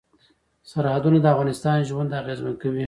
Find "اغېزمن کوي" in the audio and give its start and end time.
2.21-2.79